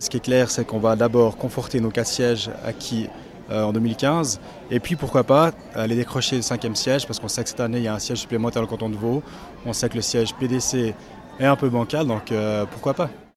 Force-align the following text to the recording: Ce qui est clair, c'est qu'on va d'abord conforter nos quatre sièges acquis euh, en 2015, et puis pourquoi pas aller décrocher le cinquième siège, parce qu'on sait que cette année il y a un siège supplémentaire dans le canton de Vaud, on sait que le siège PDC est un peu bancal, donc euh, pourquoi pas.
Ce 0.00 0.10
qui 0.10 0.18
est 0.18 0.20
clair, 0.20 0.48
c'est 0.48 0.64
qu'on 0.64 0.78
va 0.78 0.94
d'abord 0.94 1.36
conforter 1.36 1.80
nos 1.80 1.90
quatre 1.90 2.06
sièges 2.06 2.52
acquis 2.64 3.08
euh, 3.50 3.64
en 3.64 3.72
2015, 3.72 4.38
et 4.70 4.78
puis 4.78 4.94
pourquoi 4.94 5.24
pas 5.24 5.50
aller 5.74 5.96
décrocher 5.96 6.36
le 6.36 6.42
cinquième 6.42 6.76
siège, 6.76 7.04
parce 7.04 7.18
qu'on 7.18 7.26
sait 7.26 7.42
que 7.42 7.48
cette 7.48 7.58
année 7.58 7.78
il 7.78 7.82
y 7.82 7.88
a 7.88 7.94
un 7.94 7.98
siège 7.98 8.18
supplémentaire 8.18 8.62
dans 8.62 8.68
le 8.68 8.70
canton 8.70 8.90
de 8.90 8.94
Vaud, 8.94 9.24
on 9.66 9.72
sait 9.72 9.88
que 9.88 9.96
le 9.96 10.02
siège 10.02 10.36
PDC 10.36 10.94
est 11.40 11.44
un 11.44 11.56
peu 11.56 11.68
bancal, 11.68 12.06
donc 12.06 12.30
euh, 12.30 12.64
pourquoi 12.70 12.94
pas. 12.94 13.10